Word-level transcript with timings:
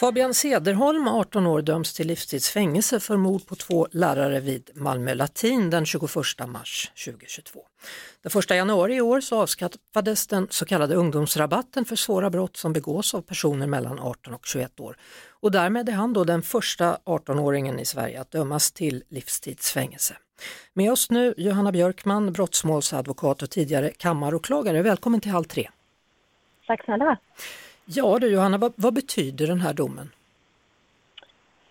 Fabian 0.00 0.34
Sederholm, 0.34 1.08
18 1.08 1.46
år, 1.46 1.62
döms 1.62 1.94
till 1.94 2.06
livstidsfängelse 2.06 3.00
för 3.00 3.16
mord 3.16 3.46
på 3.46 3.54
två 3.54 3.88
lärare 3.92 4.40
vid 4.40 4.70
Malmö 4.74 5.14
Latin 5.14 5.70
den 5.70 5.86
21 5.86 6.02
mars 6.46 6.90
2022. 7.06 7.60
Den 8.22 8.38
1 8.38 8.50
januari 8.50 8.94
i 8.94 9.00
år 9.00 9.20
så 9.20 9.42
avskaffades 9.42 10.26
den 10.26 10.46
så 10.50 10.64
kallade 10.64 10.94
ungdomsrabatten 10.94 11.84
för 11.84 11.96
svåra 11.96 12.30
brott 12.30 12.56
som 12.56 12.72
begås 12.72 13.14
av 13.14 13.22
personer 13.22 13.66
mellan 13.66 13.98
18 13.98 14.34
och 14.34 14.46
21 14.46 14.80
år. 14.80 14.96
Och 15.40 15.50
därmed 15.50 15.88
är 15.88 15.92
han 15.92 16.12
då 16.12 16.24
den 16.24 16.42
första 16.42 16.98
18-åringen 17.04 17.80
i 17.80 17.84
Sverige 17.84 18.20
att 18.20 18.30
dömas 18.30 18.72
till 18.72 19.02
livstidsfängelse. 19.08 20.16
Med 20.72 20.92
oss 20.92 21.10
nu 21.10 21.34
Johanna 21.36 21.72
Björkman, 21.72 22.32
brottsmålsadvokat 22.32 23.42
och 23.42 23.50
tidigare 23.50 23.92
kammaråklagare. 23.96 24.82
Välkommen 24.82 25.20
till 25.20 25.30
Halv 25.30 25.44
tre. 25.44 25.68
Tack 26.70 26.84
snälla. 26.84 27.16
Ja 27.92 28.18
du 28.18 28.32
Johanna, 28.34 28.58
vad, 28.58 28.72
vad, 28.76 28.94
betyder 28.94 29.46
den 29.46 29.60
här 29.60 29.72
domen? 29.72 30.10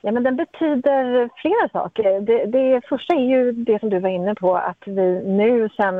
Ja, 0.00 0.12
men 0.12 0.22
den 0.22 0.36
betyder 0.36 1.30
flera 1.36 1.68
saker. 1.72 2.20
Det, 2.20 2.46
det 2.46 2.80
första 2.88 3.14
är 3.14 3.24
ju 3.24 3.52
det 3.52 3.80
som 3.80 3.90
du 3.90 3.98
var 3.98 4.08
inne 4.08 4.34
på 4.34 4.56
att 4.56 4.82
vi 4.84 5.22
nu 5.24 5.68
sen 5.76 5.94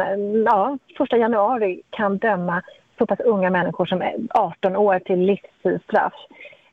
ja, 0.45 0.79
1 1.01 1.13
januari 1.13 1.83
kan 1.91 2.19
döma 2.19 2.63
så 2.99 3.07
pass 3.07 3.21
unga 3.21 3.51
människor 3.51 3.87
som 3.87 4.03
är 4.03 4.15
18 4.31 4.77
år 4.77 4.99
till 4.99 5.19
livstidsstraff. 5.19 6.15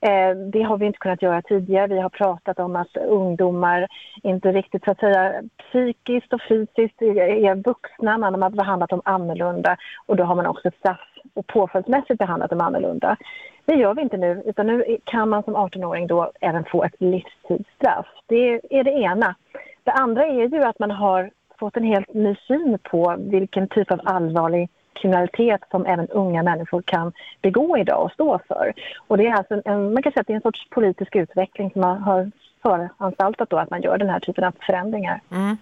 Eh, 0.01 0.35
det 0.35 0.61
har 0.61 0.77
vi 0.77 0.85
inte 0.85 0.99
kunnat 0.99 1.21
göra 1.21 1.41
tidigare. 1.41 1.87
Vi 1.87 1.99
har 1.99 2.09
pratat 2.09 2.59
om 2.59 2.75
att 2.75 2.97
ungdomar 2.97 3.87
inte 4.23 4.51
riktigt 4.51 4.83
så 4.83 4.91
att 4.91 4.99
säga 4.99 5.41
psykiskt 5.57 6.33
och 6.33 6.41
fysiskt 6.49 7.01
är 7.01 7.55
vuxna. 7.55 8.17
Man 8.17 8.41
har 8.41 8.49
behandlat 8.49 8.89
dem 8.89 9.01
annorlunda 9.05 9.77
och 10.05 10.15
då 10.15 10.23
har 10.23 10.35
man 10.35 10.47
också 10.47 10.71
straff 10.79 11.10
och 11.33 11.47
påföljdsmässigt 11.47 12.19
behandlat 12.19 12.49
dem 12.49 12.61
annorlunda. 12.61 13.17
Det 13.65 13.75
gör 13.75 13.93
vi 13.93 14.01
inte 14.01 14.17
nu, 14.17 14.43
utan 14.45 14.67
nu 14.67 14.97
kan 15.03 15.29
man 15.29 15.43
som 15.43 15.55
18-åring 15.55 16.07
då 16.07 16.31
även 16.41 16.65
få 16.65 16.83
ett 16.83 16.95
livstidsstraff. 16.97 18.05
Det 18.27 18.61
är 18.69 18.83
det 18.83 18.91
ena. 18.91 19.35
Det 19.83 19.91
andra 19.91 20.25
är 20.25 20.47
ju 20.47 20.63
att 20.63 20.79
man 20.79 20.91
har 20.91 21.31
fått 21.59 21.77
en 21.77 21.83
helt 21.83 22.13
ny 22.13 22.35
syn 22.47 22.77
på 22.83 23.15
vilken 23.19 23.67
typ 23.67 23.91
av 23.91 24.01
allvarlig 24.03 24.69
kriminalitet 24.93 25.61
som 25.71 25.85
även 25.85 26.07
unga 26.07 26.43
människor 26.43 26.81
kan 26.81 27.13
begå 27.41 27.77
idag 27.77 28.05
och 28.05 28.11
stå 28.11 28.39
för. 28.47 28.73
Och 29.07 29.17
det 29.17 29.27
är 29.27 29.33
alltså 29.33 29.61
en, 29.65 29.93
man 29.93 30.03
kan 30.03 30.11
säga 30.11 30.21
att 30.21 30.27
det 30.27 30.33
är 30.33 30.35
en 30.35 30.41
sorts 30.41 30.69
politisk 30.69 31.15
utveckling 31.15 31.71
som 31.71 31.81
man 31.81 31.97
har 32.01 32.31
föranstaltat 32.61 33.49
då 33.49 33.57
att 33.57 33.69
man 33.69 33.81
gör 33.81 33.97
den 33.97 34.09
här 34.09 34.19
typen 34.19 34.43
av 34.43 34.53
förändringar. 34.65 35.21
Mm. 35.31 35.57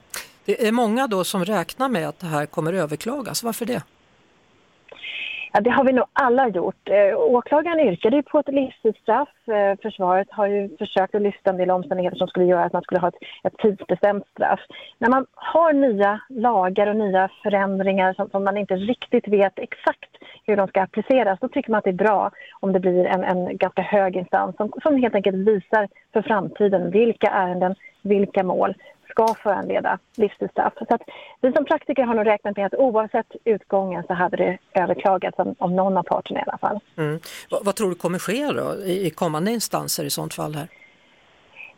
Det 0.45 0.67
är 0.67 0.72
många 0.72 1.08
då 1.08 1.23
som 1.23 1.45
räknar 1.45 1.90
med 1.90 2.08
att 2.08 2.20
det 2.20 2.28
här 2.28 2.45
kommer 2.45 2.73
överklagas. 2.73 3.44
Varför 3.44 3.66
det? 3.66 3.84
Ja, 5.53 5.61
det 5.61 5.69
har 5.69 5.83
vi 5.86 5.94
nog 5.94 6.05
alla 6.14 6.47
gjort. 6.47 6.89
Eh, 6.89 7.17
åklagaren 7.17 7.80
yrkade 7.80 8.16
ju 8.16 8.23
på 8.23 8.39
ett 8.39 8.47
livstidsstraff. 8.47 9.30
Eh, 9.47 9.80
försvaret 9.81 10.28
har 10.31 10.47
ju 10.47 10.78
försökt 10.78 11.16
att 11.16 11.22
lyfta 11.22 11.50
en 11.50 11.58
del 11.58 11.72
omständigheter 11.72 12.17
som 12.17 12.28
skulle 12.28 12.45
göra 12.45 12.64
att 12.64 12.73
man 12.73 12.81
skulle 12.81 13.00
ha 13.00 13.08
ett, 13.08 13.16
ett 13.44 13.58
tidsbestämt 13.58 14.28
straff. 14.28 14.59
När 14.97 15.09
man 15.09 15.25
har 15.33 15.73
nya 15.73 16.22
lagar 16.30 16.88
och 16.88 16.95
nya 16.95 17.30
förändringar 17.44 18.14
som, 18.14 18.30
som, 18.30 18.44
man 18.44 18.58
inte 18.58 18.75
riktigt 18.75 19.28
vet 19.28 19.59
exakt 19.59 20.09
hur 20.45 20.58
de 20.58 20.67
ska 20.67 20.81
appliceras, 20.81 21.39
då 21.39 21.47
tycker 21.47 21.72
man 21.72 21.78
att 21.78 21.84
det 21.84 21.89
är 21.89 22.06
bra 22.08 22.31
om 22.59 22.73
det 22.73 22.80
blir 22.80 23.06
en, 23.06 23.23
en 23.23 23.58
ganska 23.58 23.81
hög 23.81 24.16
instans 24.16 24.56
som, 24.56 24.72
som 24.84 25.02
helt 25.02 25.16
enkelt 25.16 25.38
visar 25.38 25.88
för 26.13 26.22
framtiden 26.22 26.91
vilka 26.91 27.28
ärenden, 27.28 27.75
vilka 28.02 28.44
mål 28.44 28.75
ska 29.10 29.36
föranleda 29.44 30.00
livstidsstraff. 30.16 30.74
Så 30.88 30.96
att 30.96 31.02
vi 31.42 31.52
som 31.52 31.66
praktiker 31.66 32.04
har 32.04 32.16
nog 32.16 32.26
räknat 32.26 32.58
med 32.58 32.66
att 32.66 32.74
oavsett 32.74 33.28
utgången 33.44 34.04
så 34.08 34.14
hade 34.14 34.38
det 34.38 34.58
överklagats 34.74 35.40
om, 35.40 35.56
om 35.58 35.76
någon 35.76 35.98
av 35.98 36.04
parterna 36.04 36.40
i 36.40 36.44
alla 36.48 36.58
fall. 36.58 36.80
Mm. 36.98 37.20
Vad, 37.50 37.66
vad, 37.66 37.76
tror 37.76 37.90
du 37.90 37.96
kommer 37.96 38.20
ske 38.20 38.48
då 38.52 38.76
i 38.86 39.10
kommande 39.10 39.52
instanser 39.52 40.04
i 40.04 40.10
sånt 40.10 40.34
fall 40.34 40.56
här? 40.56 40.68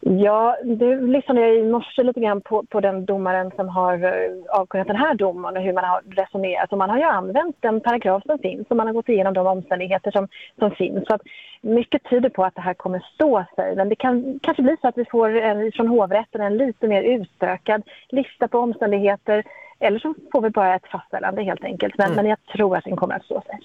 Ja, 0.04 0.58
det 0.64 0.96
lyssnade 0.96 1.42
jag 1.42 1.56
i 1.56 1.64
morse 1.64 2.04
lite 2.04 2.20
grann 2.20 2.42
på, 2.42 2.64
på 2.70 2.80
den 2.80 3.06
domaren 3.06 3.52
som 3.56 3.70
har 3.70 4.04
eh, 4.04 4.60
avkunnat 4.60 4.88
den 4.88 4.96
här 4.96 5.14
domen 5.16 5.58
och 5.58 5.64
hur 5.64 5.74
man 5.74 5.84
har 5.84 6.02
resonerat. 6.02 6.72
Och 6.72 6.78
man 6.78 6.90
har 6.90 6.98
ju 6.98 7.04
använt 7.04 7.56
den 7.60 7.82
paragraf 7.82 8.24
som 8.26 8.40
finns 8.40 8.68
och 8.70 8.78
man 8.78 8.88
har 8.88 8.94
gått 8.94 9.10
igenom 9.10 9.34
de 9.34 9.48
omständigheter 9.48 10.12
som, 10.12 10.28
som 10.60 10.72
finns. 10.72 11.08
Så 11.08 11.14
att 11.14 11.22
mycket 11.62 12.10
tyder 12.10 12.30
på 12.30 12.44
att 12.46 12.56
det 12.56 12.62
här 12.62 12.74
kommer 12.74 13.06
stå 13.16 13.46
sig. 13.56 13.76
Men 13.76 13.90
det 13.90 13.96
kan 13.96 14.40
kanske 14.44 14.64
bli 14.64 14.78
så 14.82 14.88
att 14.88 14.98
vi 14.98 15.06
får 15.06 15.30
en, 15.30 15.72
från 15.72 15.88
hovrätten 15.88 16.42
en 16.42 16.58
lite 16.58 16.88
mer 16.88 17.04
utökad 17.04 17.84
lista 18.10 18.48
på 18.48 18.60
omständigheter. 18.60 19.44
Eller 19.80 20.00
så 20.00 20.14
får 20.32 20.42
vi 20.42 20.50
bara 20.50 20.76
ett 20.76 20.88
fastställande 20.92 21.44
helt 21.44 21.64
enkelt. 21.64 21.98
Men, 21.98 22.06
mm. 22.06 22.16
men 22.16 22.26
jag 22.26 22.38
tror 22.54 22.78
att 22.78 22.84
den 22.84 22.96
kommer 22.96 23.16
att 23.16 23.26
stå 23.26 23.42
sig. 23.42 23.60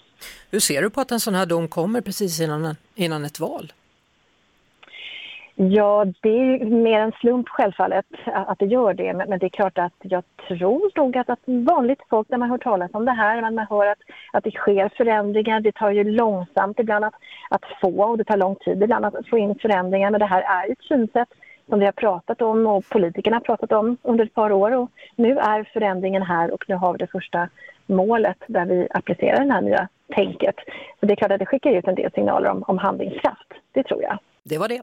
Hur 0.50 0.60
ser 0.60 0.82
du 0.82 0.90
på 0.90 1.00
att 1.00 1.10
en 1.10 1.20
sån 1.20 1.34
här 1.34 1.46
dom 1.46 1.68
kommer 1.68 2.00
precis 2.00 2.40
innan, 2.40 2.76
innan 2.94 3.24
ett 3.24 3.40
val? 3.40 3.72
Ja, 5.58 6.04
det 6.22 6.28
är 6.28 6.64
mer 6.64 7.00
en 7.00 7.12
slump 7.12 7.48
självfallet 7.48 8.06
att 8.26 8.58
det 8.58 8.66
gör 8.66 8.94
det. 8.94 9.14
Men 9.14 9.38
det 9.38 9.46
är 9.46 9.50
klart 9.50 9.78
att 9.78 9.92
jag 10.02 10.24
tror 10.48 10.90
nog 10.96 11.16
att, 11.16 11.30
att 11.30 11.38
vanligt 11.44 12.00
folk 12.10 12.28
när 12.28 12.38
man 12.38 12.50
hör 12.50 12.58
talas 12.58 12.90
om 12.94 13.04
det 13.04 13.12
här, 13.12 13.42
när 13.42 13.50
man 13.50 13.66
hör 13.70 13.86
att, 13.86 13.98
att 14.32 14.44
det 14.44 14.50
sker 14.50 14.90
förändringar, 14.96 15.60
det 15.60 15.72
tar 15.72 15.90
ju 15.90 16.04
långsamt 16.04 16.78
ibland 16.78 17.04
att, 17.04 17.14
att 17.50 17.64
få 17.80 18.04
och 18.04 18.18
det 18.18 18.24
tar 18.24 18.36
lång 18.36 18.56
tid 18.56 18.82
ibland 18.82 19.04
att 19.04 19.28
få 19.30 19.38
in 19.38 19.54
förändringar. 19.54 20.10
Men 20.10 20.20
det 20.20 20.26
här 20.26 20.42
är 20.42 20.72
ett 20.72 20.82
synsätt 20.82 21.28
som 21.68 21.78
vi 21.78 21.84
har 21.84 21.92
pratat 21.92 22.42
om 22.42 22.66
och 22.66 22.88
politikerna 22.88 23.36
har 23.36 23.40
pratat 23.40 23.72
om 23.72 23.96
under 24.02 24.24
ett 24.24 24.34
par 24.34 24.52
år. 24.52 24.70
Och 24.72 24.90
nu 25.16 25.38
är 25.38 25.70
förändringen 25.72 26.22
här 26.22 26.50
och 26.50 26.64
nu 26.68 26.74
har 26.74 26.92
vi 26.92 26.98
det 26.98 27.06
första 27.06 27.48
målet 27.86 28.38
där 28.46 28.66
vi 28.66 28.88
applicerar 28.90 29.44
det 29.44 29.52
här 29.52 29.60
nya 29.60 29.88
tänket. 30.14 30.56
Så 31.00 31.06
det 31.06 31.12
är 31.12 31.16
klart 31.16 31.32
att 31.32 31.38
det 31.38 31.46
skickar 31.46 31.70
ut 31.70 31.88
en 31.88 31.94
del 31.94 32.12
signaler 32.12 32.50
om, 32.50 32.62
om 32.62 32.78
handlingskraft. 32.78 33.52
Det 33.72 33.82
tror 33.82 34.02
jag. 34.02 34.18
Det 34.42 34.58
var 34.58 34.68
det. 34.68 34.82